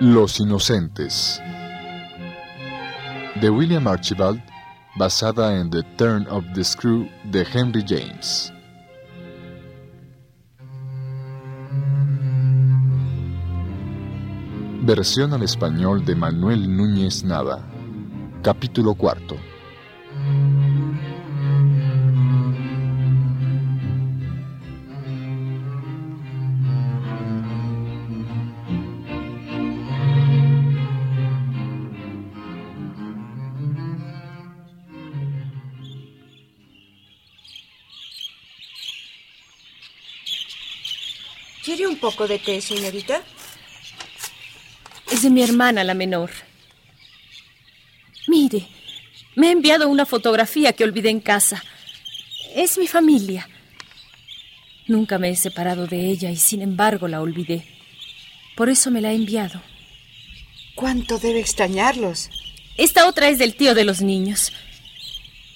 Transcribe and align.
Los 0.00 0.40
Inocentes 0.40 1.40
de 3.40 3.48
William 3.48 3.88
Archibald, 3.88 4.42
basada 4.96 5.58
en 5.58 5.70
The 5.70 5.82
Turn 5.96 6.26
of 6.28 6.44
the 6.54 6.62
Screw 6.62 7.08
de 7.24 7.46
Henry 7.50 7.82
James. 7.88 8.52
Versión 14.82 15.32
al 15.32 15.42
español 15.42 16.04
de 16.04 16.14
Manuel 16.14 16.76
Núñez 16.76 17.24
Nava. 17.24 17.64
Capítulo 18.42 18.94
cuarto. 18.94 19.36
¿Quiere 41.66 41.88
un 41.88 41.96
poco 41.96 42.28
de 42.28 42.38
té, 42.38 42.60
señorita? 42.60 43.20
Es 45.10 45.22
de 45.22 45.30
mi 45.30 45.42
hermana, 45.42 45.82
la 45.82 45.94
menor. 45.94 46.30
Mire, 48.28 48.68
me 49.34 49.48
ha 49.48 49.50
enviado 49.50 49.88
una 49.88 50.06
fotografía 50.06 50.74
que 50.74 50.84
olvidé 50.84 51.10
en 51.10 51.18
casa. 51.18 51.64
Es 52.54 52.78
mi 52.78 52.86
familia. 52.86 53.48
Nunca 54.86 55.18
me 55.18 55.28
he 55.28 55.34
separado 55.34 55.88
de 55.88 56.06
ella 56.06 56.30
y 56.30 56.36
sin 56.36 56.62
embargo 56.62 57.08
la 57.08 57.20
olvidé. 57.20 57.66
Por 58.56 58.68
eso 58.68 58.92
me 58.92 59.00
la 59.00 59.08
ha 59.08 59.12
enviado. 59.14 59.60
¿Cuánto 60.76 61.18
debe 61.18 61.40
extrañarlos? 61.40 62.30
Esta 62.76 63.08
otra 63.08 63.28
es 63.28 63.38
del 63.38 63.56
tío 63.56 63.74
de 63.74 63.82
los 63.82 64.02
niños. 64.02 64.52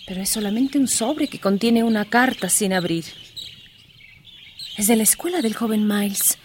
Pero 0.08 0.22
es 0.22 0.30
solamente 0.30 0.77
un 0.77 0.89
sobre 0.89 1.28
que 1.28 1.39
contiene 1.39 1.84
una 1.84 2.05
carta 2.05 2.48
sin 2.48 2.72
abrir. 2.72 3.05
Es 4.81 4.86
de 4.86 4.97
la 4.97 5.03
escuela 5.03 5.42
del 5.42 5.55
joven 5.55 5.86
Miles. 5.86 6.39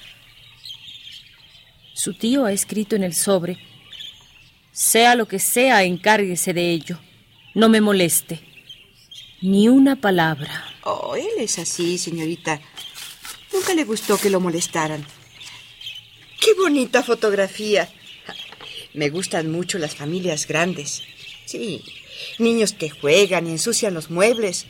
Su 1.94 2.14
tío 2.14 2.44
ha 2.44 2.52
escrito 2.52 2.97
en 2.97 3.03
el 3.03 3.14
sobre, 3.14 3.58
sea 4.73 5.16
lo 5.16 5.25
que 5.25 5.39
sea, 5.39 5.83
encárguese 5.83 6.52
de 6.52 6.69
ello. 6.69 7.00
No 7.53 7.69
me 7.69 7.80
moleste. 7.80 8.41
Ni 9.41 9.69
una 9.69 9.95
palabra. 9.95 10.66
Oh, 10.83 11.16
él 11.16 11.30
es 11.39 11.59
así, 11.59 11.97
señorita. 11.97 12.59
Nunca 13.53 13.73
le 13.73 13.86
gustó 13.86 14.17
que 14.17 14.30
lo 14.30 14.41
molestaran. 14.41 15.06
¡Qué 16.41 16.56
bonita 16.56 17.03
fotografía! 17.03 17.88
Me 18.94 19.09
gustan 19.11 19.50
mucho 19.50 19.78
las 19.78 19.95
familias 19.95 20.45
grandes. 20.45 21.03
Sí, 21.45 21.81
niños 22.38 22.73
que 22.73 22.89
juegan 22.89 23.47
y 23.47 23.52
ensucian 23.52 23.94
los 23.94 24.09
muebles. 24.09 24.66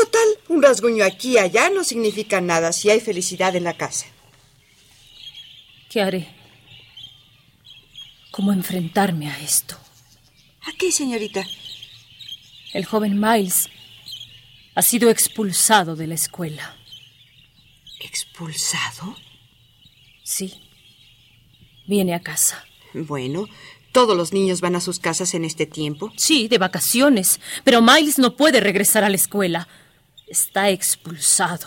Total, 0.00 0.28
un 0.48 0.62
rasguño 0.62 1.04
aquí 1.04 1.32
y 1.32 1.38
allá 1.38 1.68
no 1.68 1.84
significa 1.84 2.40
nada 2.40 2.72
si 2.72 2.88
hay 2.88 3.00
felicidad 3.00 3.54
en 3.54 3.64
la 3.64 3.76
casa. 3.76 4.06
¿Qué 5.90 6.00
haré? 6.00 6.26
¿Cómo 8.30 8.52
enfrentarme 8.52 9.28
a 9.30 9.38
esto? 9.40 9.76
¿A 10.62 10.72
qué, 10.78 10.90
señorita? 10.90 11.44
El 12.72 12.86
joven 12.86 13.20
Miles 13.20 13.68
ha 14.74 14.80
sido 14.80 15.10
expulsado 15.10 15.96
de 15.96 16.06
la 16.06 16.14
escuela. 16.14 16.76
¿Expulsado? 18.00 19.16
Sí. 20.22 20.54
Viene 21.86 22.14
a 22.14 22.20
casa. 22.20 22.64
Bueno, 22.94 23.44
¿todos 23.92 24.16
los 24.16 24.32
niños 24.32 24.62
van 24.62 24.76
a 24.76 24.80
sus 24.80 24.98
casas 24.98 25.34
en 25.34 25.44
este 25.44 25.66
tiempo? 25.66 26.10
Sí, 26.16 26.48
de 26.48 26.56
vacaciones. 26.56 27.38
Pero 27.64 27.82
Miles 27.82 28.18
no 28.18 28.36
puede 28.36 28.60
regresar 28.60 29.04
a 29.04 29.10
la 29.10 29.16
escuela. 29.16 29.68
Está 30.30 30.70
expulsado. 30.70 31.66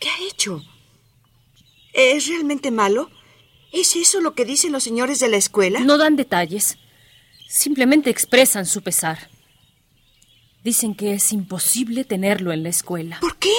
¿Qué 0.00 0.08
ha 0.08 0.28
hecho? 0.28 0.60
¿Es 1.92 2.26
realmente 2.26 2.72
malo? 2.72 3.08
¿Es 3.70 3.94
eso 3.94 4.20
lo 4.20 4.34
que 4.34 4.44
dicen 4.44 4.72
los 4.72 4.82
señores 4.82 5.20
de 5.20 5.28
la 5.28 5.36
escuela? 5.36 5.78
No 5.78 5.98
dan 5.98 6.16
detalles. 6.16 6.78
Simplemente 7.48 8.10
expresan 8.10 8.66
su 8.66 8.82
pesar. 8.82 9.30
Dicen 10.64 10.96
que 10.96 11.14
es 11.14 11.32
imposible 11.32 12.02
tenerlo 12.02 12.52
en 12.52 12.64
la 12.64 12.70
escuela. 12.70 13.20
¿Por 13.20 13.36
qué? 13.36 13.54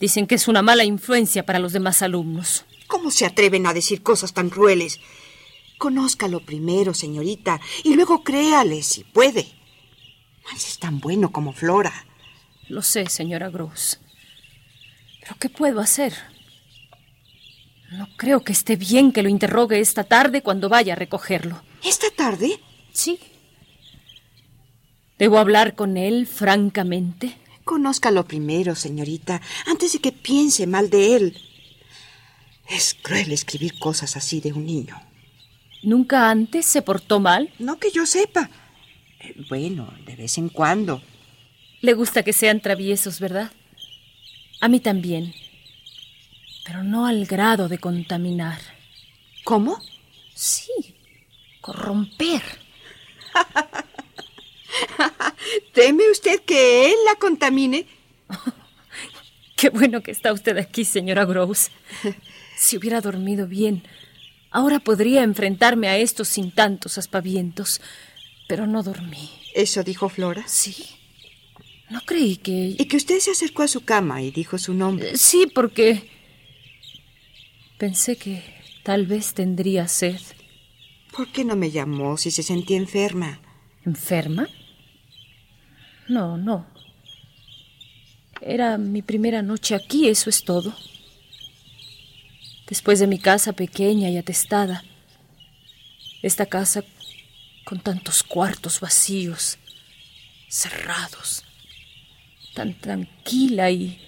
Dicen 0.00 0.26
que 0.26 0.36
es 0.36 0.48
una 0.48 0.62
mala 0.62 0.84
influencia 0.84 1.44
para 1.44 1.58
los 1.58 1.74
demás 1.74 2.00
alumnos. 2.00 2.64
¿Cómo 2.86 3.10
se 3.10 3.26
atreven 3.26 3.66
a 3.66 3.74
decir 3.74 4.02
cosas 4.02 4.32
tan 4.32 4.48
crueles? 4.48 5.00
Conózcalo 5.76 6.40
primero, 6.40 6.94
señorita, 6.94 7.60
y 7.82 7.94
luego 7.94 8.24
créale 8.24 8.82
si 8.82 9.04
puede. 9.04 9.46
Miles 10.46 10.66
es 10.66 10.78
tan 10.78 10.98
bueno 10.98 11.30
como 11.30 11.52
Flora. 11.52 12.06
Lo 12.68 12.82
sé, 12.82 13.06
señora 13.06 13.50
Gross. 13.50 14.00
¿Pero 15.20 15.36
qué 15.38 15.48
puedo 15.48 15.80
hacer? 15.80 16.14
No 17.92 18.08
creo 18.16 18.42
que 18.42 18.52
esté 18.52 18.76
bien 18.76 19.12
que 19.12 19.22
lo 19.22 19.28
interrogue 19.28 19.78
esta 19.80 20.04
tarde 20.04 20.42
cuando 20.42 20.68
vaya 20.68 20.94
a 20.94 20.96
recogerlo. 20.96 21.62
¿Esta 21.84 22.10
tarde? 22.10 22.60
Sí. 22.92 23.18
¿Debo 25.18 25.38
hablar 25.38 25.74
con 25.74 25.96
él 25.96 26.26
francamente? 26.26 27.36
Conózcalo 27.64 28.26
primero, 28.26 28.74
señorita, 28.74 29.40
antes 29.66 29.92
de 29.92 30.00
que 30.00 30.12
piense 30.12 30.66
mal 30.66 30.90
de 30.90 31.16
él. 31.16 31.38
Es 32.68 32.94
cruel 33.00 33.32
escribir 33.32 33.78
cosas 33.78 34.16
así 34.16 34.40
de 34.40 34.52
un 34.52 34.66
niño. 34.66 35.00
¿Nunca 35.82 36.30
antes 36.30 36.66
se 36.66 36.82
portó 36.82 37.20
mal? 37.20 37.52
No 37.58 37.78
que 37.78 37.90
yo 37.90 38.06
sepa. 38.06 38.50
Eh, 39.20 39.34
bueno, 39.48 39.92
de 40.06 40.16
vez 40.16 40.38
en 40.38 40.48
cuando. 40.48 41.02
Le 41.84 41.92
gusta 41.92 42.22
que 42.22 42.32
sean 42.32 42.60
traviesos, 42.60 43.20
¿verdad? 43.20 43.52
A 44.62 44.68
mí 44.68 44.80
también. 44.80 45.34
Pero 46.64 46.82
no 46.82 47.04
al 47.04 47.26
grado 47.26 47.68
de 47.68 47.76
contaminar. 47.76 48.58
¿Cómo? 49.44 49.78
Sí, 50.34 50.72
corromper. 51.60 52.40
¿Teme 55.74 56.10
usted 56.10 56.40
que 56.40 56.86
él 56.86 56.96
la 57.04 57.16
contamine? 57.16 57.86
Qué 59.54 59.68
bueno 59.68 60.02
que 60.02 60.10
está 60.10 60.32
usted 60.32 60.56
aquí, 60.56 60.86
señora 60.86 61.26
Gross. 61.26 61.70
Si 62.56 62.78
hubiera 62.78 63.02
dormido 63.02 63.46
bien, 63.46 63.82
ahora 64.50 64.78
podría 64.78 65.22
enfrentarme 65.22 65.88
a 65.88 65.98
esto 65.98 66.24
sin 66.24 66.50
tantos 66.50 66.96
aspavientos. 66.96 67.82
Pero 68.48 68.66
no 68.66 68.82
dormí. 68.82 69.28
¿Eso 69.54 69.82
dijo 69.82 70.08
Flora? 70.08 70.44
Sí. 70.46 71.03
No 71.94 72.00
creí 72.00 72.38
que... 72.38 72.74
Y 72.76 72.86
que 72.86 72.96
usted 72.96 73.20
se 73.20 73.30
acercó 73.30 73.62
a 73.62 73.68
su 73.68 73.84
cama 73.84 74.20
y 74.20 74.32
dijo 74.32 74.58
su 74.58 74.74
nombre. 74.74 75.16
Sí, 75.16 75.46
porque... 75.46 76.10
Pensé 77.78 78.16
que 78.16 78.42
tal 78.82 79.06
vez 79.06 79.32
tendría 79.32 79.86
sed. 79.86 80.20
¿Por 81.12 81.30
qué 81.30 81.44
no 81.44 81.54
me 81.54 81.70
llamó 81.70 82.16
si 82.16 82.32
se 82.32 82.42
sentía 82.42 82.78
enferma? 82.78 83.40
¿Enferma? 83.86 84.48
No, 86.08 86.36
no. 86.36 86.66
Era 88.40 88.76
mi 88.76 89.02
primera 89.02 89.40
noche 89.40 89.76
aquí, 89.76 90.08
eso 90.08 90.28
es 90.30 90.42
todo. 90.42 90.74
Después 92.66 92.98
de 92.98 93.06
mi 93.06 93.20
casa 93.20 93.52
pequeña 93.52 94.10
y 94.10 94.16
atestada, 94.16 94.82
esta 96.22 96.46
casa 96.46 96.82
con 97.64 97.78
tantos 97.78 98.24
cuartos 98.24 98.80
vacíos, 98.80 99.58
cerrados, 100.48 101.44
tan 102.54 102.74
tranquila 102.74 103.70
y... 103.70 104.00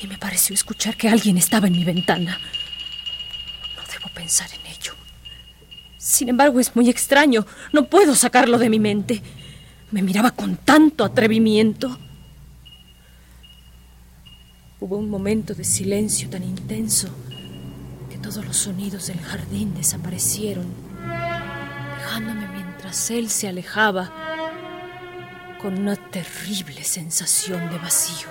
Y 0.00 0.06
me 0.06 0.16
pareció 0.16 0.54
escuchar 0.54 0.96
que 0.96 1.08
alguien 1.08 1.36
estaba 1.36 1.66
en 1.66 1.72
mi 1.72 1.84
ventana. 1.84 2.38
No 3.76 3.82
debo 3.92 4.08
pensar 4.14 4.48
en 4.52 4.64
ello. 4.66 4.94
Sin 5.96 6.28
embargo, 6.28 6.60
es 6.60 6.76
muy 6.76 6.88
extraño. 6.88 7.44
No 7.72 7.86
puedo 7.86 8.14
sacarlo 8.14 8.58
de 8.58 8.70
mi 8.70 8.78
mente. 8.78 9.20
Me 9.90 10.02
miraba 10.02 10.30
con 10.30 10.56
tanto 10.56 11.04
atrevimiento. 11.04 11.98
Hubo 14.78 14.96
un 14.96 15.10
momento 15.10 15.54
de 15.54 15.64
silencio 15.64 16.30
tan 16.30 16.44
intenso 16.44 17.08
que 18.08 18.18
todos 18.18 18.44
los 18.44 18.56
sonidos 18.56 19.08
del 19.08 19.18
jardín 19.18 19.74
desaparecieron, 19.74 20.66
dejándome 21.96 22.46
mientras 22.46 23.10
él 23.10 23.28
se 23.28 23.48
alejaba 23.48 24.28
con 25.60 25.78
una 25.78 25.96
terrible 25.96 26.84
sensación 26.84 27.68
de 27.70 27.78
vacío. 27.78 28.28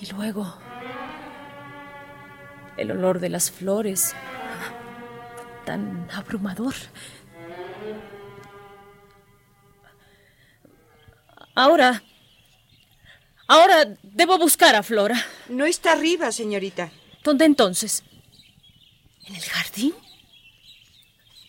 Y 0.00 0.06
luego 0.12 0.54
el 2.76 2.92
olor 2.92 3.18
de 3.18 3.28
las 3.28 3.50
flores, 3.50 4.14
tan 5.64 6.08
abrumador. 6.12 6.74
Ahora, 11.54 12.04
ahora 13.48 13.96
debo 14.02 14.38
buscar 14.38 14.76
a 14.76 14.84
Flora. 14.84 15.16
No 15.48 15.64
está 15.64 15.92
arriba, 15.92 16.30
señorita. 16.30 16.92
¿Dónde 17.24 17.46
entonces? 17.46 18.04
¿En 19.26 19.34
el 19.34 19.42
jardín? 19.42 19.92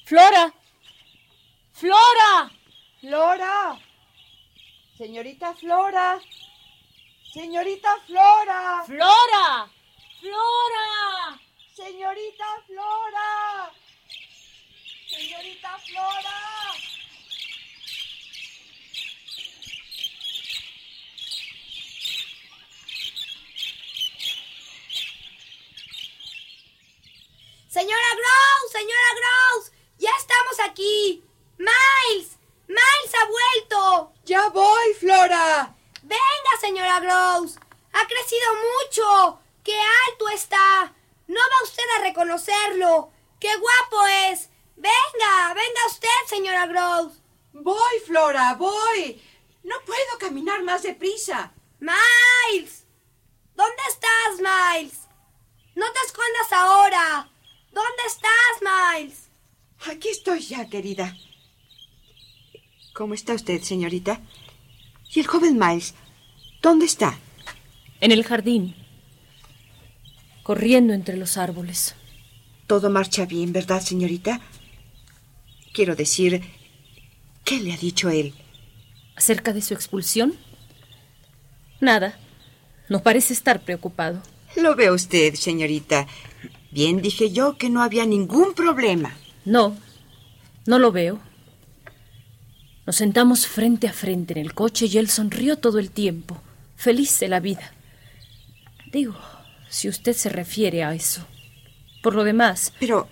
Flora. 0.05 0.51
Flora. 1.73 2.51
Flora. 2.99 3.79
Señorita 4.99 5.55
Flora. 5.55 6.19
Señorita 7.33 7.89
Flora. 8.05 8.83
Flora. 8.85 9.71
Flora. 10.19 11.39
Señorita 11.73 12.45
Flora. 12.67 13.71
Señorita 15.07 15.77
Flora. 15.87 16.37
Señora 27.69 28.09
Grouse, 28.19 28.71
señora 28.73 29.09
Grouse, 29.15 29.71
ya 29.97 30.11
estamos 30.17 30.59
aquí. 30.69 31.23
Miles, 31.57 32.37
Miles 32.67 33.13
ha 33.15 33.25
vuelto. 33.25 34.13
Ya 34.29 34.47
voy, 34.49 34.93
Flora. 34.99 35.75
Venga, 36.03 36.53
señora 36.69 36.99
Grouse. 36.99 37.57
Ha 37.93 38.05
crecido 38.05 38.47
mucho. 38.69 39.39
¡Qué 39.63 39.73
alto 40.07 40.29
está! 40.29 40.93
No 41.27 41.39
va 41.39 41.63
usted 41.63 41.83
a 41.97 42.03
reconocerlo. 42.03 43.11
¡Qué 43.39 43.49
guapo 43.55 44.05
es! 44.29 44.49
Venga, 44.75 45.53
venga 45.55 45.87
usted, 45.87 46.19
señora 46.27 46.67
Grouse. 46.67 47.21
Voy, 47.53 47.95
Flora, 48.05 48.53
voy. 48.53 49.19
No 49.63 49.75
puedo 49.83 50.19
caminar 50.19 50.61
más 50.63 50.83
deprisa. 50.83 51.51
Miles. 51.79 52.85
¿Dónde 53.55 53.83
estás, 53.89 54.31
Miles? 54.37 55.07
No 55.75 55.91
te 55.91 55.99
escondas 56.05 56.51
ahora. 56.51 57.31
¿Dónde 57.71 58.03
estás, 58.05 58.53
Miles? 58.69 59.29
Aquí 59.87 60.09
estoy 60.09 60.41
ya, 60.41 60.69
querida. 60.69 61.15
¿Cómo 62.93 63.15
está 63.15 63.33
usted, 63.33 63.61
señorita? 63.63 64.21
¿Y 65.11 65.19
el 65.19 65.27
joven 65.27 65.57
Miles? 65.57 65.95
¿Dónde 66.61 66.85
está? 66.85 67.17
En 68.01 68.11
el 68.11 68.23
jardín. 68.23 68.75
Corriendo 70.43 70.93
entre 70.93 71.15
los 71.15 71.37
árboles. 71.37 71.95
Todo 72.67 72.89
marcha 72.89 73.25
bien, 73.25 73.53
¿verdad, 73.53 73.81
señorita? 73.81 74.41
Quiero 75.73 75.95
decir, 75.95 76.43
¿qué 77.45 77.59
le 77.59 77.73
ha 77.73 77.77
dicho 77.77 78.09
él? 78.09 78.33
¿Acerca 79.15 79.53
de 79.53 79.61
su 79.61 79.73
expulsión? 79.73 80.35
Nada. 81.79 82.17
No 82.89 83.01
parece 83.03 83.33
estar 83.33 83.61
preocupado. 83.61 84.21
Lo 84.55 84.75
ve 84.75 84.91
usted, 84.91 85.35
señorita. 85.35 86.07
Bien 86.71 87.01
dije 87.01 87.31
yo 87.31 87.57
que 87.57 87.69
no 87.69 87.81
había 87.81 88.05
ningún 88.05 88.53
problema. 88.53 89.15
No, 89.45 89.77
no 90.65 90.79
lo 90.79 90.91
veo. 90.91 91.19
Nos 92.85 92.95
sentamos 92.95 93.47
frente 93.47 93.87
a 93.87 93.93
frente 93.93 94.33
en 94.33 94.39
el 94.39 94.53
coche 94.53 94.87
y 94.87 94.97
él 94.97 95.09
sonrió 95.09 95.57
todo 95.57 95.79
el 95.79 95.91
tiempo, 95.91 96.41
feliz 96.79 97.19
de 97.19 97.27
la 97.27 97.41
vida. 97.41 97.73
Digo, 98.89 99.15
si 99.69 99.89
usted 99.89 100.13
se 100.13 100.29
refiere 100.29 100.83
a 100.85 100.93
eso. 100.93 101.27
Por 102.01 102.15
lo 102.15 102.23
demás. 102.23 102.73
Pero, 102.79 103.09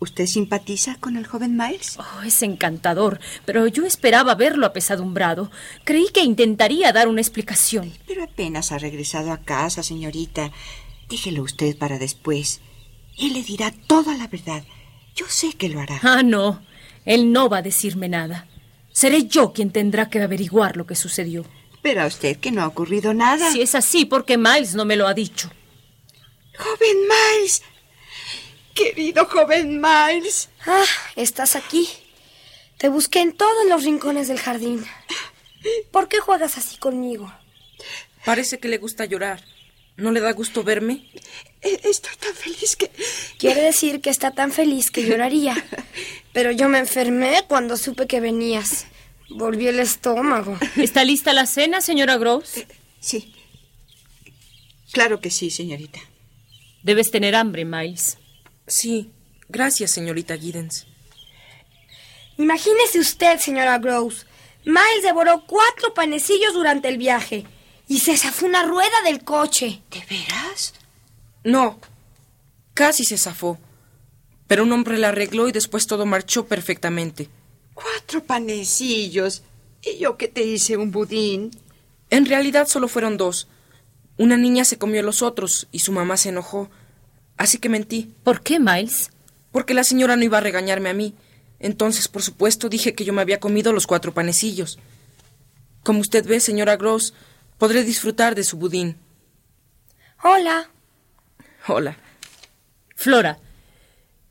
¿usted 0.00 0.24
simpatiza 0.24 0.96
con 0.98 1.18
el 1.18 1.26
joven 1.26 1.54
Miles? 1.54 1.98
Oh, 1.98 2.22
es 2.22 2.42
encantador, 2.42 3.20
pero 3.44 3.66
yo 3.66 3.84
esperaba 3.84 4.34
verlo 4.34 4.64
apesadumbrado. 4.64 5.50
Creí 5.84 6.08
que 6.08 6.24
intentaría 6.24 6.90
dar 6.92 7.08
una 7.08 7.20
explicación. 7.20 7.92
Pero 8.06 8.24
apenas 8.24 8.72
ha 8.72 8.78
regresado 8.78 9.32
a 9.32 9.42
casa, 9.42 9.82
señorita. 9.82 10.50
Déjelo 11.10 11.42
usted 11.42 11.76
para 11.76 11.98
después. 11.98 12.62
Él 13.18 13.34
le 13.34 13.42
dirá 13.42 13.70
toda 13.86 14.16
la 14.16 14.28
verdad. 14.28 14.64
Yo 15.14 15.26
sé 15.28 15.52
que 15.52 15.68
lo 15.68 15.80
hará. 15.80 16.00
Ah, 16.02 16.22
no. 16.22 16.62
Él 17.04 17.32
no 17.32 17.50
va 17.50 17.58
a 17.58 17.62
decirme 17.62 18.08
nada. 18.08 18.48
Seré 18.92 19.26
yo 19.26 19.52
quien 19.52 19.72
tendrá 19.72 20.08
que 20.08 20.22
averiguar 20.22 20.78
lo 20.78 20.86
que 20.86 20.94
sucedió. 20.94 21.44
Pero 21.82 22.02
a 22.02 22.06
usted 22.06 22.36
que 22.38 22.50
no 22.50 22.62
ha 22.62 22.66
ocurrido 22.66 23.14
nada. 23.14 23.50
Si 23.52 23.62
es 23.62 23.74
así, 23.74 24.04
porque 24.04 24.36
Miles 24.36 24.74
no 24.74 24.84
me 24.84 24.96
lo 24.96 25.06
ha 25.06 25.14
dicho. 25.14 25.50
Joven 26.58 26.96
Miles. 27.02 27.62
Querido 28.74 29.26
joven 29.26 29.80
Miles. 29.80 30.48
Ah, 30.66 30.84
estás 31.16 31.56
aquí. 31.56 31.88
Te 32.78 32.88
busqué 32.88 33.20
en 33.20 33.32
todos 33.32 33.66
los 33.68 33.84
rincones 33.84 34.28
del 34.28 34.38
jardín. 34.38 34.84
¿Por 35.90 36.08
qué 36.08 36.18
juegas 36.18 36.58
así 36.58 36.76
conmigo? 36.78 37.32
Parece 38.24 38.58
que 38.58 38.68
le 38.68 38.78
gusta 38.78 39.04
llorar. 39.04 39.42
¿No 39.96 40.12
le 40.12 40.20
da 40.20 40.32
gusto 40.32 40.62
verme? 40.62 41.10
Eh, 41.60 41.80
Estoy 41.82 42.14
tan 42.20 42.34
feliz 42.34 42.76
que... 42.76 42.90
Quiere 43.36 43.62
decir 43.62 44.00
que 44.00 44.10
está 44.10 44.30
tan 44.30 44.52
feliz 44.52 44.92
que 44.92 45.04
lloraría. 45.04 45.56
Pero 46.32 46.52
yo 46.52 46.68
me 46.68 46.78
enfermé 46.78 47.44
cuando 47.48 47.76
supe 47.76 48.06
que 48.06 48.20
venías. 48.20 48.86
Volví 49.30 49.68
el 49.68 49.78
estómago. 49.78 50.56
¿Está 50.76 51.04
lista 51.04 51.32
la 51.32 51.46
cena, 51.46 51.80
señora 51.80 52.16
Groves? 52.16 52.66
Sí. 53.00 53.34
Claro 54.92 55.20
que 55.20 55.30
sí, 55.30 55.50
señorita. 55.50 56.00
Debes 56.82 57.10
tener 57.10 57.34
hambre, 57.34 57.64
Miles. 57.64 58.18
Sí, 58.66 59.10
gracias, 59.48 59.90
señorita 59.90 60.36
Giddens. 60.36 60.86
Imagínese 62.38 63.00
usted, 63.00 63.38
señora 63.38 63.78
Groves. 63.78 64.26
Miles 64.64 65.02
devoró 65.02 65.44
cuatro 65.46 65.92
panecillos 65.94 66.54
durante 66.54 66.88
el 66.88 66.98
viaje 66.98 67.44
y 67.88 68.00
se 68.00 68.16
zafó 68.16 68.46
una 68.46 68.62
rueda 68.64 69.02
del 69.04 69.24
coche. 69.24 69.82
¿De 69.90 70.04
veras? 70.08 70.74
No, 71.44 71.78
casi 72.74 73.04
se 73.04 73.18
zafó. 73.18 73.58
Pero 74.46 74.62
un 74.62 74.72
hombre 74.72 74.98
la 74.98 75.08
arregló 75.08 75.48
y 75.48 75.52
después 75.52 75.86
todo 75.86 76.06
marchó 76.06 76.46
perfectamente. 76.46 77.28
Cuatro 77.80 78.24
panecillos. 78.24 79.42
¿Y 79.82 79.98
yo 79.98 80.16
que 80.16 80.26
te 80.26 80.42
hice 80.42 80.76
un 80.76 80.90
budín? 80.90 81.52
En 82.10 82.26
realidad 82.26 82.66
solo 82.66 82.88
fueron 82.88 83.16
dos. 83.16 83.46
Una 84.16 84.36
niña 84.36 84.64
se 84.64 84.78
comió 84.78 85.00
los 85.04 85.22
otros 85.22 85.68
y 85.70 85.78
su 85.78 85.92
mamá 85.92 86.16
se 86.16 86.30
enojó. 86.30 86.68
Así 87.36 87.58
que 87.58 87.68
mentí. 87.68 88.12
¿Por 88.24 88.42
qué, 88.42 88.58
Miles? 88.58 89.12
Porque 89.52 89.74
la 89.74 89.84
señora 89.84 90.16
no 90.16 90.24
iba 90.24 90.38
a 90.38 90.40
regañarme 90.40 90.88
a 90.88 90.92
mí. 90.92 91.14
Entonces, 91.60 92.08
por 92.08 92.22
supuesto, 92.22 92.68
dije 92.68 92.94
que 92.94 93.04
yo 93.04 93.12
me 93.12 93.22
había 93.22 93.38
comido 93.38 93.72
los 93.72 93.86
cuatro 93.86 94.12
panecillos. 94.12 94.80
Como 95.84 96.00
usted 96.00 96.26
ve, 96.26 96.40
señora 96.40 96.76
Gross, 96.76 97.14
podré 97.58 97.84
disfrutar 97.84 98.34
de 98.34 98.42
su 98.42 98.56
budín. 98.56 98.96
Hola. 100.24 100.68
Hola. 101.68 101.96
Flora, 102.96 103.38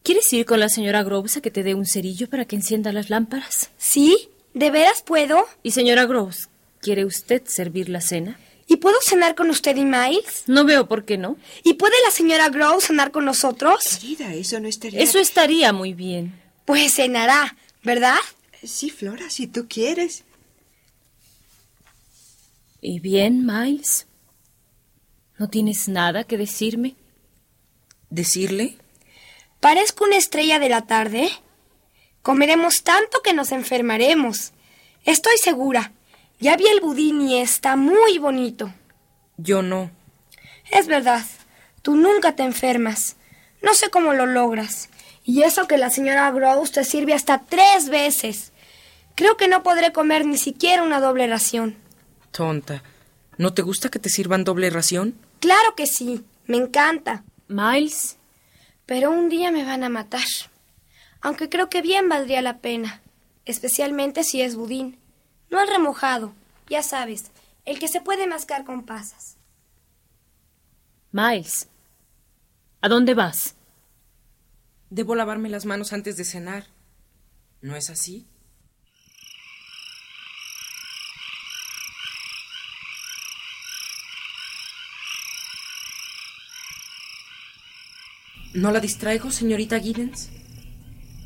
¿quieres 0.08 0.32
ir 0.32 0.46
con 0.46 0.62
la 0.62 0.70
señora 0.70 1.04
Groves 1.04 1.36
a 1.36 1.42
que 1.42 1.52
te 1.52 1.64
dé 1.64 1.76
un 1.76 1.86
cerillo 1.86 2.30
para 2.30 2.46
que 2.46 2.56
encienda 2.56 2.94
las 2.94 3.10
lámparas? 3.10 3.72
¿Sí? 3.78 4.30
¿De 4.54 4.72
veras 4.72 5.02
puedo? 5.02 5.46
Y 5.64 5.72
señora 5.72 6.06
Groves, 6.06 6.48
¿quiere 6.80 7.04
usted 7.04 7.44
servir 7.46 7.90
la 7.90 8.00
cena? 8.00 8.40
¿Y 8.68 8.78
puedo 8.78 8.96
cenar 9.02 9.36
con 9.36 9.50
usted 9.50 9.76
y 9.76 9.84
Miles? 9.84 10.44
No 10.48 10.64
veo 10.64 10.88
por 10.88 11.04
qué 11.04 11.18
no. 11.18 11.36
¿Y 11.66 11.74
puede 11.74 11.96
la 12.06 12.12
señora 12.12 12.48
Groves 12.48 12.86
cenar 12.86 13.12
con 13.12 13.26
nosotros? 13.26 13.98
Querida, 14.00 14.34
eso 14.34 14.62
no 14.62 14.70
estaría... 14.70 15.02
Eso 15.02 15.20
estaría 15.20 15.74
muy 15.74 15.94
bien. 15.94 16.40
Pues 16.64 16.96
cenará, 16.96 17.58
¿verdad? 17.84 18.16
Sí, 18.64 18.90
Flora, 18.90 19.30
si 19.30 19.46
tú 19.48 19.68
quieres. 19.68 20.24
¿Y 22.80 23.02
bien, 23.02 23.46
Miles? 23.46 24.08
¿No 25.38 25.50
tienes 25.50 25.90
nada 25.90 26.24
que 26.24 26.38
decirme? 26.38 26.96
¿Decirle? 28.10 28.78
¿Parezco 29.60 30.06
una 30.06 30.18
estrella 30.18 30.60
de 30.60 30.70
la 30.70 30.82
tarde? 30.82 31.30
Comeremos 32.22 32.84
tanto 32.84 33.22
que 33.24 33.34
nos 33.34 33.52
enfermaremos. 33.52 34.54
Estoy 35.04 35.38
segura. 35.38 35.92
Ya 36.40 36.56
vi 36.58 36.68
el 36.68 36.82
budín 36.82 37.22
y 37.22 37.40
está 37.40 37.76
muy 37.76 38.20
bonito. 38.20 38.72
Yo 39.38 39.62
no. 39.62 39.90
Es 40.72 40.88
verdad. 40.88 41.26
Tú 41.82 41.96
nunca 41.96 42.36
te 42.36 42.44
enfermas. 42.44 43.16
No 43.62 43.74
sé 43.74 43.90
cómo 43.90 44.14
lo 44.14 44.26
logras. 44.26 44.90
Y 45.24 45.44
eso 45.44 45.68
que 45.68 45.78
la 45.78 45.90
señora 45.90 46.30
Grouse 46.32 46.72
te 46.72 46.84
sirve 46.84 47.14
hasta 47.14 47.40
tres 47.40 47.90
veces. 47.90 48.52
Creo 49.16 49.36
que 49.36 49.48
no 49.48 49.64
podré 49.64 49.92
comer 49.92 50.26
ni 50.26 50.38
siquiera 50.38 50.84
una 50.84 51.00
doble 51.00 51.26
ración. 51.28 51.78
Tonta. 52.32 52.84
¿No 53.38 53.54
te 53.54 53.62
gusta 53.62 53.90
que 53.90 54.00
te 54.00 54.10
sirvan 54.10 54.44
doble 54.44 54.70
ración? 54.70 55.16
Claro 55.40 55.76
que 55.76 55.88
sí. 55.88 56.24
Me 56.46 56.58
encanta. 56.58 57.24
Miles, 57.48 58.18
Pero 58.88 59.12
un 59.12 59.29
día 59.29 59.51
me 59.51 59.65
van 59.65 59.84
a 59.84 59.89
matar. 59.89 60.25
Aunque 61.22 61.50
creo 61.50 61.70
que 61.70 61.84
bien 61.84 62.10
valdría 62.10 62.41
la 62.41 62.60
pena. 62.60 63.01
Especialmente 63.46 64.24
si 64.24 64.41
es 64.41 64.56
budín. 64.56 64.98
No 65.51 65.62
el 65.62 65.67
remojado. 65.67 66.34
Ya 66.70 66.82
sabes, 66.82 67.32
el 67.65 67.79
que 67.79 67.89
se 67.89 68.01
puede 68.01 68.27
mascar 68.27 68.65
con 68.65 68.86
pasas. 68.86 69.38
Miles, 71.12 71.67
¿a 72.82 72.89
dónde 72.89 73.13
vas? 73.13 73.56
Debo 74.89 75.15
lavarme 75.15 75.50
las 75.50 75.65
manos 75.65 75.91
antes 75.91 76.15
de 76.15 76.24
cenar. 76.24 76.65
¿No 77.62 77.75
es 77.75 77.89
así? 77.89 78.25
¿No 88.58 88.72
la 88.72 88.80
distraigo, 88.80 89.30
señorita 89.30 89.80
Giddens? 89.80 90.32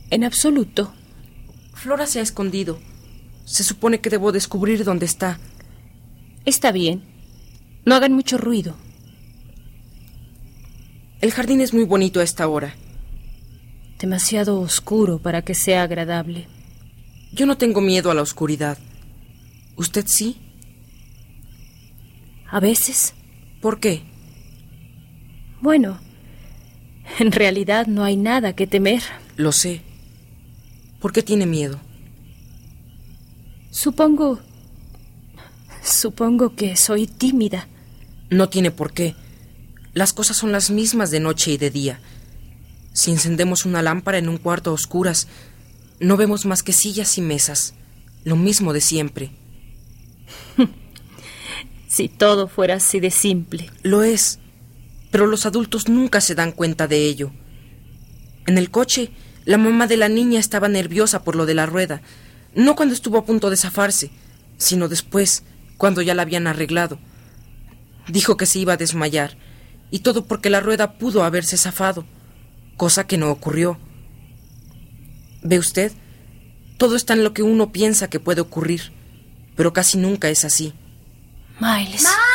En 0.10 0.26
absoluto. 0.26 0.94
Flora 1.74 2.06
se 2.06 2.20
ha 2.20 2.22
escondido. 2.22 2.78
Se 3.46 3.64
supone 3.64 4.02
que 4.02 4.10
debo 4.10 4.34
descubrir 4.34 4.84
dónde 4.84 5.06
está. 5.06 5.40
Está 6.44 6.74
bien. 6.74 7.02
No 7.86 7.96
hagan 7.96 8.12
mucho 8.12 8.38
ruido. 8.38 8.76
El 11.22 11.32
jardín 11.32 11.62
es 11.62 11.74
muy 11.74 11.86
bonito 11.86 12.20
a 12.20 12.24
esta 12.24 12.50
hora. 12.50 12.76
Demasiado 13.98 14.60
oscuro 14.60 15.18
para 15.20 15.42
que 15.42 15.56
sea 15.56 15.84
agradable. 15.84 16.50
Yo 17.32 17.46
no 17.46 17.58
tengo 17.58 17.80
miedo 17.80 18.12
a 18.12 18.14
la 18.14 18.24
oscuridad. 18.24 18.78
¿Usted 19.78 20.04
sí? 20.06 20.36
A 22.50 22.60
veces. 22.60 23.14
¿Por 23.62 23.80
qué? 23.80 24.02
Bueno, 25.62 25.98
en 27.20 27.32
realidad 27.32 27.88
no 27.88 28.04
hay 28.04 28.16
nada 28.16 28.54
que 28.54 28.68
temer. 28.68 29.02
Lo 29.38 29.52
sé. 29.52 29.82
¿Por 31.00 31.12
qué 31.12 31.24
tiene 31.24 31.46
miedo? 31.46 31.80
Supongo... 33.72 34.40
Supongo 35.84 36.56
que 36.56 36.76
soy 36.76 37.08
tímida. 37.08 37.68
No 38.30 38.50
tiene 38.50 38.70
por 38.70 38.94
qué. 38.94 39.16
Las 39.94 40.14
cosas 40.14 40.38
son 40.38 40.52
las 40.52 40.70
mismas 40.70 41.10
de 41.10 41.20
noche 41.20 41.52
y 41.52 41.58
de 41.58 41.72
día. 41.72 42.00
Si 42.94 43.12
encendemos 43.12 43.66
una 43.66 43.82
lámpara 43.82 44.18
en 44.18 44.30
un 44.30 44.38
cuarto 44.38 44.70
a 44.70 44.74
oscuras, 44.74 45.28
no 46.00 46.18
vemos 46.18 46.46
más 46.46 46.62
que 46.62 46.74
sillas 46.74 47.18
y 47.18 47.22
mesas. 47.22 47.74
Lo 48.24 48.36
mismo 48.36 48.74
de 48.74 48.82
siempre. 48.82 49.32
si 51.88 52.08
todo 52.10 52.48
fuera 52.48 52.76
así 52.76 53.00
de 53.00 53.12
simple. 53.12 53.72
Lo 53.82 54.04
es. 54.04 54.40
Pero 55.12 55.28
los 55.28 55.46
adultos 55.46 55.90
nunca 55.90 56.22
se 56.22 56.36
dan 56.36 56.52
cuenta 56.52 56.88
de 56.88 57.06
ello. 57.06 57.32
En 58.48 58.58
el 58.58 58.72
coche, 58.72 59.12
la 59.46 59.58
mamá 59.58 59.88
de 59.88 59.98
la 59.98 60.10
niña 60.10 60.40
estaba 60.40 60.68
nerviosa 60.68 61.24
por 61.24 61.36
lo 61.36 61.46
de 61.46 61.54
la 61.54 61.66
rueda. 61.66 62.02
No 62.56 62.76
cuando 62.76 62.96
estuvo 62.96 63.18
a 63.18 63.26
punto 63.26 63.50
de 63.50 63.58
zafarse, 63.58 64.10
sino 64.58 64.88
después, 64.88 65.44
cuando 65.78 66.02
ya 66.02 66.16
la 66.16 66.24
habían 66.24 66.48
arreglado. 66.48 67.00
Dijo 68.08 68.38
que 68.38 68.46
se 68.46 68.60
iba 68.60 68.74
a 68.74 68.78
desmayar 68.78 69.38
y 69.92 70.00
todo 70.00 70.26
porque 70.26 70.50
la 70.50 70.62
rueda 70.62 70.98
pudo 70.98 71.24
haberse 71.24 71.58
zafado, 71.58 72.06
cosa 72.78 73.06
que 73.06 73.18
no 73.18 73.30
ocurrió. 73.30 73.78
¿Ve 75.44 75.60
usted? 75.60 75.92
Todo 76.78 76.96
está 76.96 77.14
en 77.14 77.24
lo 77.24 77.34
que 77.34 77.44
uno 77.44 77.72
piensa 77.72 78.10
que 78.10 78.20
puede 78.20 78.42
ocurrir, 78.42 78.94
pero 79.56 79.74
casi 79.74 79.98
nunca 79.98 80.30
es 80.30 80.46
así. 80.46 80.74
Miles. 81.60 82.04
¡Miles! 82.04 82.31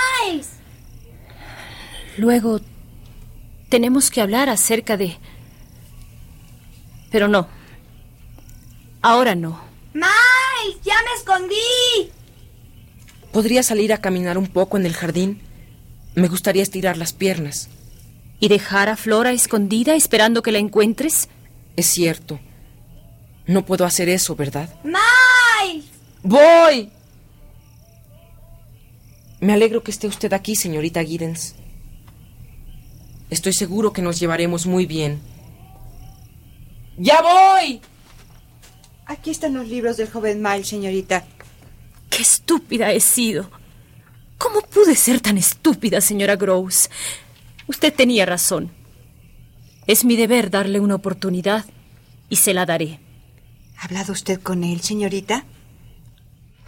Luego 2.16 2.61
tenemos 3.68 4.11
que 4.11 4.20
hablar 4.20 4.49
acerca 4.49 4.96
de... 4.96 5.16
Pero 7.11 7.28
no. 7.28 7.49
Ahora 9.02 9.35
no. 9.35 9.61
¡Miles! 9.92 10.80
¡Ya 10.85 10.94
me 11.04 11.18
escondí! 11.18 12.11
¿Podría 13.32 13.62
salir 13.62 13.92
a 13.92 14.00
caminar 14.00 14.38
un 14.38 14.46
poco 14.46 14.76
en 14.76 14.87
el 14.87 14.94
jardín? 14.94 15.40
Me 16.14 16.28
gustaría 16.28 16.62
estirar 16.62 16.96
las 16.96 17.12
piernas. 17.12 17.68
¿Y 18.40 18.49
dejar 18.49 18.88
a 18.88 18.96
Flora 18.96 19.32
escondida 19.32 19.94
esperando 19.94 20.42
que 20.42 20.52
la 20.52 20.58
encuentres? 20.58 21.28
Es 21.76 21.87
cierto. 21.87 22.40
No 23.46 23.64
puedo 23.64 23.85
hacer 23.85 24.08
eso, 24.08 24.35
¿verdad? 24.35 24.68
¡Miles! 24.82 25.85
¡Voy! 26.23 26.90
Me 29.40 29.52
alegro 29.52 29.82
que 29.82 29.90
esté 29.90 30.06
usted 30.06 30.32
aquí, 30.32 30.56
señorita 30.56 31.04
Giddens. 31.04 31.54
Estoy 33.30 33.52
seguro 33.52 33.92
que 33.92 34.02
nos 34.02 34.21
llevaremos 34.21 34.66
muy 34.66 34.87
bien. 34.87 35.21
¡Ya 36.97 37.21
voy! 37.23 37.80
Aquí 39.06 39.30
están 39.30 39.54
los 39.54 39.68
libros 39.68 39.97
del 39.97 40.11
joven 40.11 40.40
Miles, 40.42 40.68
señorita. 40.68 41.25
¡Qué 42.09 42.23
estúpida 42.23 42.92
he 42.92 43.00
sido! 43.00 43.50
¿Cómo 44.38 44.61
pude 44.61 44.95
ser 44.97 45.21
tan 45.21 45.38
estúpida, 45.38 46.00
señora 46.00 46.37
Gross? 46.37 46.90
Usted 47.66 47.92
tenía 47.92 48.26
razón. 48.26 48.71
Es 49.87 50.04
mi 50.04 50.16
deber 50.16 50.50
darle 50.50 50.80
una 50.80 50.95
oportunidad 50.95 51.64
y 52.28 52.37
se 52.37 52.54
la 52.54 52.66
daré. 52.66 53.00
¿Ha 53.78 53.85
hablado 53.85 54.12
usted 54.12 54.40
con 54.40 54.64
él, 54.64 54.80
señorita? 54.80 55.45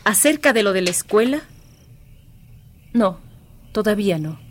¿Acerca 0.05 0.53
de 0.53 0.63
lo 0.63 0.73
de 0.73 0.83
la 0.83 0.91
escuela? 0.91 1.43
No, 2.93 3.21
todavía 3.73 4.19
no. 4.19 4.48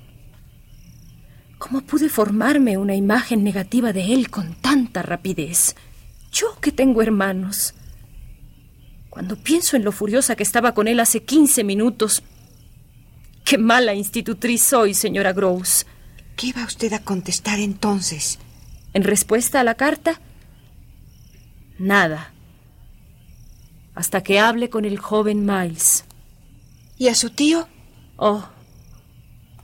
¿Cómo 1.57 1.81
pude 1.81 2.09
formarme 2.09 2.77
una 2.77 2.95
imagen 2.95 3.43
negativa 3.43 3.93
de 3.93 4.13
él 4.13 4.29
con 4.29 4.53
tanta 4.55 5.01
rapidez? 5.01 5.75
Yo 6.31 6.59
que 6.61 6.71
tengo 6.71 7.01
hermanos. 7.01 7.73
Cuando 9.09 9.35
pienso 9.35 9.75
en 9.75 9.83
lo 9.83 9.91
furiosa 9.91 10.35
que 10.35 10.43
estaba 10.43 10.73
con 10.73 10.87
él 10.87 10.99
hace 10.99 11.23
15 11.23 11.63
minutos, 11.63 12.23
Qué 13.47 13.57
mala 13.57 13.93
institutriz 13.93 14.61
soy, 14.61 14.93
señora 14.93 15.31
Gross. 15.31 15.85
¿Qué 16.35 16.47
iba 16.47 16.65
usted 16.65 16.91
a 16.91 16.99
contestar 16.99 17.59
entonces? 17.59 18.39
En 18.91 19.03
respuesta 19.05 19.61
a 19.61 19.63
la 19.63 19.75
carta, 19.75 20.19
nada. 21.79 22.33
Hasta 23.95 24.21
que 24.21 24.41
hable 24.41 24.69
con 24.69 24.83
el 24.83 24.99
joven 24.99 25.45
Miles. 25.45 26.03
¿Y 26.97 27.07
a 27.07 27.15
su 27.15 27.29
tío? 27.29 27.69
Oh, 28.17 28.49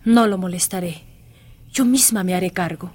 no 0.05 0.27
lo 0.27 0.37
molestaré. 0.37 1.03
Yo 1.73 1.85
misma 1.85 2.23
me 2.23 2.35
haré 2.35 2.51
cargo. 2.51 2.93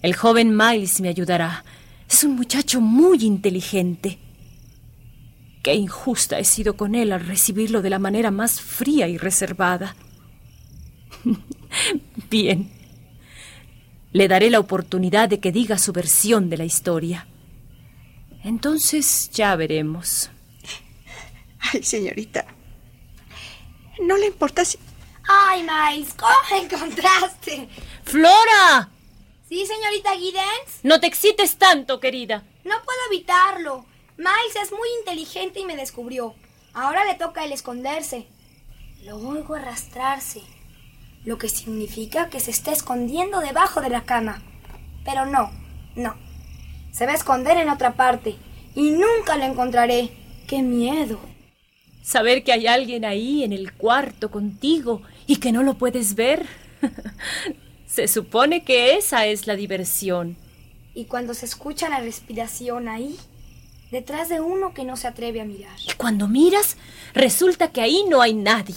El 0.00 0.16
joven 0.16 0.56
Miles 0.56 1.00
me 1.02 1.08
ayudará. 1.08 1.62
Es 2.08 2.24
un 2.24 2.36
muchacho 2.36 2.80
muy 2.80 3.22
inteligente. 3.22 4.18
Qué 5.62 5.74
injusta 5.74 6.38
he 6.38 6.44
sido 6.44 6.74
con 6.74 6.94
él 6.94 7.12
al 7.12 7.26
recibirlo 7.26 7.82
de 7.82 7.90
la 7.90 7.98
manera 7.98 8.30
más 8.30 8.62
fría 8.62 9.08
y 9.08 9.18
reservada. 9.18 9.94
Bien. 12.30 12.70
Le 14.12 14.26
daré 14.26 14.48
la 14.48 14.58
oportunidad 14.58 15.28
de 15.28 15.38
que 15.38 15.52
diga 15.52 15.76
su 15.76 15.92
versión 15.92 16.48
de 16.48 16.56
la 16.56 16.64
historia. 16.64 17.26
Entonces 18.42 19.30
ya 19.32 19.54
veremos. 19.54 20.30
Ay, 21.60 21.82
señorita. 21.82 22.46
¿No 24.02 24.16
le 24.16 24.26
importa 24.26 24.64
si... 24.64 24.78
¡Ay, 25.34 25.62
Miles! 25.62 26.14
¿Cómo 26.14 26.32
me 26.50 26.58
encontraste? 26.64 27.68
¡Flora! 28.04 28.90
¿Sí, 29.48 29.64
señorita 29.66 30.14
Giddens? 30.14 30.80
No 30.82 31.00
te 31.00 31.06
excites 31.06 31.56
tanto, 31.56 32.00
querida. 32.00 32.42
No 32.64 32.74
puedo 32.84 32.98
evitarlo. 33.08 33.86
Miles 34.18 34.56
es 34.62 34.72
muy 34.72 34.88
inteligente 34.98 35.60
y 35.60 35.64
me 35.64 35.76
descubrió. 35.76 36.34
Ahora 36.74 37.04
le 37.04 37.14
toca 37.14 37.44
el 37.44 37.52
esconderse. 37.52 38.26
Lo 39.04 39.16
oigo 39.16 39.54
arrastrarse, 39.54 40.42
lo 41.24 41.38
que 41.38 41.48
significa 41.48 42.28
que 42.28 42.38
se 42.38 42.50
está 42.50 42.72
escondiendo 42.72 43.40
debajo 43.40 43.80
de 43.80 43.88
la 43.88 44.04
cama. 44.04 44.42
Pero 45.04 45.26
no, 45.26 45.50
no. 45.96 46.14
Se 46.92 47.06
va 47.06 47.12
a 47.12 47.16
esconder 47.16 47.56
en 47.56 47.70
otra 47.70 47.94
parte 47.94 48.36
y 48.74 48.90
nunca 48.90 49.36
lo 49.36 49.44
encontraré. 49.44 50.10
¡Qué 50.46 50.62
miedo! 50.62 51.20
Saber 52.02 52.44
que 52.44 52.52
hay 52.52 52.66
alguien 52.66 53.04
ahí 53.04 53.44
en 53.44 53.52
el 53.52 53.72
cuarto 53.72 54.30
contigo 54.30 55.02
y 55.26 55.36
que 55.36 55.52
no 55.52 55.62
lo 55.62 55.74
puedes 55.74 56.14
ver. 56.14 56.46
se 57.86 58.08
supone 58.08 58.64
que 58.64 58.96
esa 58.96 59.26
es 59.26 59.46
la 59.46 59.56
diversión. 59.56 60.36
Y 60.94 61.04
cuando 61.06 61.34
se 61.34 61.46
escucha 61.46 61.88
la 61.88 62.00
respiración 62.00 62.88
ahí, 62.88 63.16
detrás 63.90 64.28
de 64.28 64.40
uno 64.40 64.74
que 64.74 64.84
no 64.84 64.96
se 64.96 65.08
atreve 65.08 65.40
a 65.40 65.44
mirar. 65.44 65.76
Y 65.86 65.92
cuando 65.94 66.28
miras, 66.28 66.76
resulta 67.14 67.72
que 67.72 67.80
ahí 67.80 68.04
no 68.08 68.22
hay 68.22 68.34
nadie. 68.34 68.74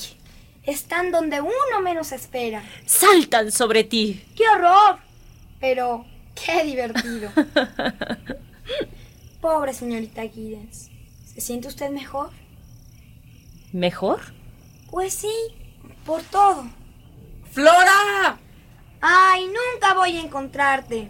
Están 0.64 1.12
donde 1.12 1.42
uno 1.42 1.82
menos 1.84 2.12
espera. 2.12 2.64
Saltan 2.86 3.52
sobre 3.52 3.84
ti. 3.84 4.24
¡Qué 4.36 4.44
horror! 4.48 4.98
Pero, 5.60 6.06
qué 6.34 6.64
divertido. 6.64 7.32
Pobre 9.42 9.74
señorita 9.74 10.24
Giddens. 10.28 10.90
¿Se 11.34 11.42
siente 11.42 11.68
usted 11.68 11.92
mejor? 11.92 12.32
¿Mejor? 13.72 14.22
Pues 14.90 15.14
sí, 15.14 15.34
por 16.06 16.22
todo. 16.24 16.66
¡Flora! 17.52 18.38
Ay, 19.02 19.48
nunca 19.48 19.94
voy 19.96 20.18
a 20.18 20.22
encontrarte. 20.22 21.10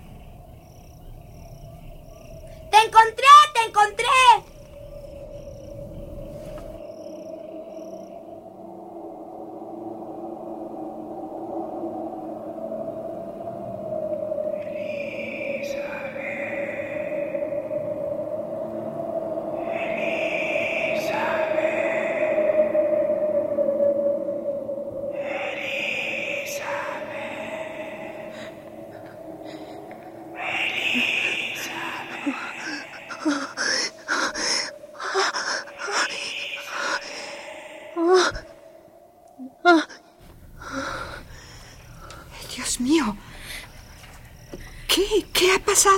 ¡Te 2.71 2.77
encontré! 2.77 3.25
¡Te 3.53 3.67
encontré! 3.67 4.54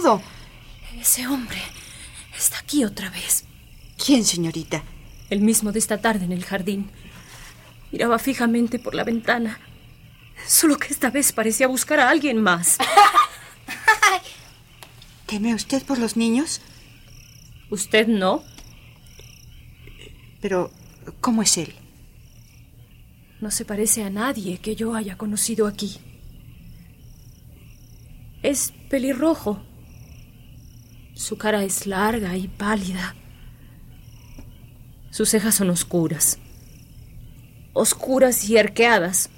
Pasado? 0.08 0.22
Ese 1.00 1.28
hombre 1.28 1.62
está 2.38 2.60
aquí 2.60 2.84
otra 2.84 3.10
vez. 3.10 3.44
¿Quién, 4.04 4.24
señorita? 4.24 4.84
El 5.30 5.42
mismo 5.42 5.72
de 5.72 5.80
esta 5.80 6.00
tarde 6.00 6.26
en 6.26 6.32
el 6.32 6.46
jardín. 6.46 6.90
Miraba 7.92 8.18
fijamente 8.20 8.80
por 8.80 8.96
la 8.96 9.04
ventana. 9.04 9.60
Solo 10.48 10.78
que 10.78 10.88
esta 10.88 11.10
vez 11.10 11.32
parecía 11.32 11.68
buscar 11.68 12.00
a 12.00 12.10
alguien 12.10 12.42
más. 12.42 12.78
¿Teme 15.26 15.54
usted 15.54 15.84
por 15.84 15.98
los 15.98 16.16
niños? 16.16 16.62
¿Usted 17.70 18.08
no? 18.08 18.44
Pero, 20.42 20.72
¿cómo 21.20 21.42
es 21.42 21.58
él? 21.58 21.76
No 23.42 23.52
se 23.52 23.66
parece 23.66 24.04
a 24.04 24.10
nadie 24.10 24.60
que 24.60 24.76
yo 24.76 24.96
haya 24.96 25.18
conocido 25.18 25.68
aquí. 25.68 26.00
Es 28.42 28.74
pelirrojo. 28.90 29.67
Su 31.18 31.36
cara 31.36 31.64
es 31.64 31.88
larga 31.88 32.38
y 32.38 32.48
pálida. 32.48 33.16
Sus 35.10 35.30
cejas 35.30 35.56
son 35.56 35.72
oscuras. 35.72 36.38
Oscuras 37.74 38.48
y 38.48 38.60
arqueadas. 38.60 39.32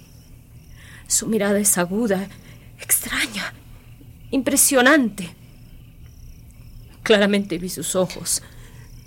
Su 1.07 1.27
mirada 1.27 1.57
es 1.57 1.77
aguda, 1.77 2.27
extraña, 2.79 3.53
impresionante. 4.29 5.33
Claramente 7.01 7.57
vi 7.57 7.69
sus 7.69 7.95
ojos. 7.95 8.43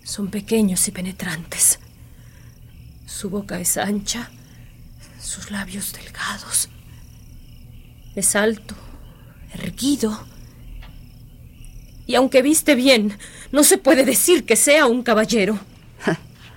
Son 0.02 0.30
pequeños 0.30 0.88
y 0.88 0.92
penetrantes. 0.92 1.78
Su 3.04 3.28
boca 3.28 3.60
es 3.60 3.76
ancha, 3.76 4.30
sus 5.20 5.50
labios 5.50 5.92
delgados. 5.92 6.70
Es 8.16 8.34
alto, 8.34 8.74
erguido. 9.52 10.31
Y 12.06 12.14
aunque 12.14 12.42
viste 12.42 12.74
bien, 12.74 13.16
no 13.52 13.64
se 13.64 13.78
puede 13.78 14.04
decir 14.04 14.44
que 14.44 14.56
sea 14.56 14.86
un 14.86 15.02
caballero. 15.02 15.58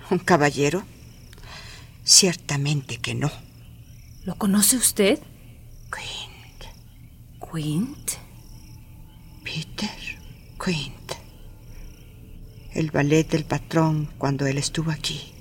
¿Un 0.09 0.19
caballero? 0.19 0.83
Ciertamente 2.03 2.97
que 2.97 3.15
no. 3.15 3.31
¿Lo 4.23 4.35
conoce 4.35 4.77
usted? 4.77 5.19
Quint. 5.91 7.51
Quint. 7.51 8.11
Peter 9.43 9.89
Quint. 10.63 11.11
El 12.73 12.91
ballet 12.91 13.27
del 13.29 13.45
patrón 13.45 14.09
cuando 14.17 14.45
él 14.47 14.57
estuvo 14.57 14.91
aquí. 14.91 15.33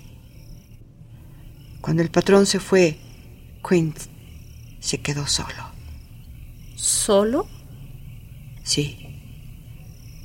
Cuando 1.81 2.03
el 2.03 2.11
patrón 2.11 2.47
se 2.47 2.61
fue, 2.61 2.99
Quint 3.69 3.99
se 4.81 5.01
quedó 5.01 5.27
solo. 5.27 5.73
¿Solo? 6.77 7.47
Sí, 8.63 9.14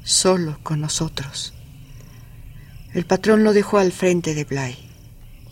solo 0.09 0.59
con 0.63 0.81
nosotros. 0.81 1.53
El 2.93 3.05
patrón 3.05 3.43
lo 3.43 3.53
dejó 3.53 3.77
al 3.77 3.91
frente 3.91 4.33
de 4.33 4.43
Bly. 4.43 4.77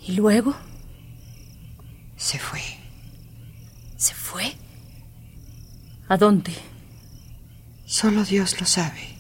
¿Y 0.08 0.14
luego? 0.14 0.56
Se 2.16 2.40
fue. 2.40 2.62
¿Se 3.98 4.14
fue? 4.16 4.56
¿A 6.08 6.18
dónde? 6.18 6.54
Solo 7.86 8.24
Dios 8.24 8.60
lo 8.60 8.66
sabe. 8.66 9.16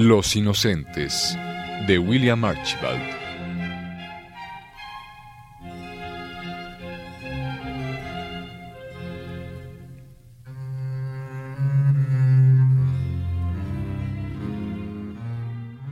Los 0.00 0.36
Inocentes 0.36 1.36
de 1.88 1.98
William 1.98 2.44
Archibald. 2.44 3.02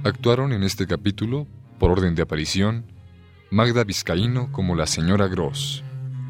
Actuaron 0.04 0.52
en 0.52 0.62
este 0.62 0.86
capítulo, 0.86 1.48
por 1.80 1.90
orden 1.90 2.14
de 2.14 2.22
aparición, 2.22 2.84
Magda 3.50 3.82
Vizcaíno 3.82 4.52
como 4.52 4.76
la 4.76 4.86
señora 4.86 5.26
Gross, 5.26 5.82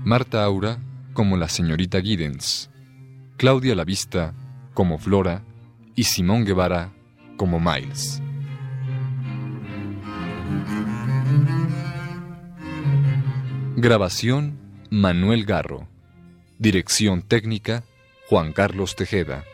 Marta 0.02 0.42
Aura 0.44 0.78
como 1.12 1.36
la 1.36 1.50
señorita 1.50 2.00
Giddens, 2.00 2.70
Claudia 3.36 3.74
Lavista 3.74 4.32
como 4.72 4.96
Flora 4.96 5.44
y 5.94 6.04
Simón 6.04 6.46
Guevara 6.46 6.95
como 7.36 7.60
Miles. 7.60 8.22
Grabación 13.76 14.58
Manuel 14.90 15.44
Garro. 15.44 15.86
Dirección 16.58 17.22
técnica 17.22 17.84
Juan 18.28 18.52
Carlos 18.52 18.96
Tejeda. 18.96 19.44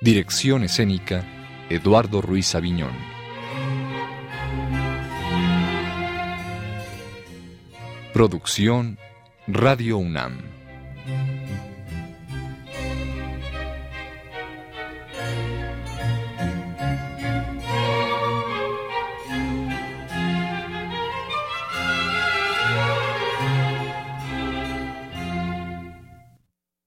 Dirección 0.00 0.62
escénica 0.62 1.24
Eduardo 1.68 2.22
Ruiz 2.22 2.54
Aviñón. 2.54 2.92
Producción 8.12 8.98
Radio 9.46 9.98
UNAM. 9.98 10.57